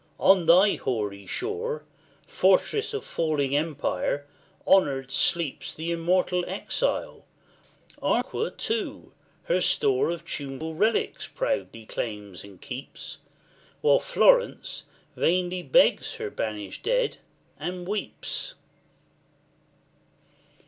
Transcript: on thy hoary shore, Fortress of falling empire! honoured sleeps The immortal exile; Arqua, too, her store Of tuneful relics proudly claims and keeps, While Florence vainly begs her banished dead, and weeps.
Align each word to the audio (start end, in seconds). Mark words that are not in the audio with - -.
on 0.19 0.47
thy 0.47 0.73
hoary 0.77 1.27
shore, 1.27 1.83
Fortress 2.25 2.91
of 2.91 3.05
falling 3.05 3.55
empire! 3.55 4.25
honoured 4.65 5.11
sleeps 5.11 5.75
The 5.75 5.91
immortal 5.91 6.43
exile; 6.47 7.23
Arqua, 8.01 8.49
too, 8.57 9.11
her 9.43 9.61
store 9.61 10.09
Of 10.09 10.25
tuneful 10.25 10.73
relics 10.73 11.27
proudly 11.27 11.85
claims 11.85 12.43
and 12.43 12.59
keeps, 12.59 13.19
While 13.81 13.99
Florence 13.99 14.85
vainly 15.15 15.61
begs 15.61 16.15
her 16.15 16.31
banished 16.31 16.81
dead, 16.81 17.17
and 17.59 17.87
weeps. 17.87 18.55